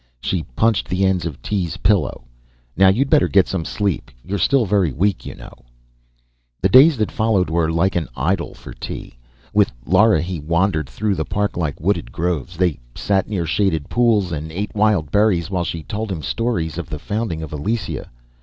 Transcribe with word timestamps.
She 0.19 0.41
punched 0.55 0.87
the 0.89 1.05
ends 1.05 1.27
of 1.27 1.39
Tee's 1.43 1.77
pillow. 1.77 2.23
"Now 2.75 2.87
you'd 2.87 3.07
better 3.11 3.27
get 3.27 3.47
some 3.47 3.63
sleep. 3.63 4.09
You're 4.25 4.39
still 4.39 4.65
very 4.65 4.91
weak, 4.91 5.27
you 5.27 5.35
know." 5.35 5.53
The 6.59 6.69
days 6.69 6.97
that 6.97 7.11
followed 7.11 7.51
were 7.51 7.71
like 7.71 7.95
an 7.95 8.07
idyll 8.15 8.55
for 8.55 8.73
Tee. 8.73 9.15
With 9.53 9.71
Lara 9.85 10.19
he 10.23 10.39
wandered 10.39 10.89
through 10.89 11.13
the 11.13 11.23
parklike 11.23 11.79
wooded 11.79 12.11
groves. 12.11 12.57
They 12.57 12.79
sat 12.95 13.29
near 13.29 13.45
shaded 13.45 13.89
pools 13.91 14.31
and 14.31 14.51
ate 14.51 14.73
wild 14.73 15.11
berries 15.11 15.51
while 15.51 15.63
she 15.63 15.83
told 15.83 16.11
him 16.11 16.23
stories 16.23 16.79
of 16.79 16.89
the 16.89 16.97
founding 16.97 17.43
of 17.43 17.51
Elysia. 17.51 18.09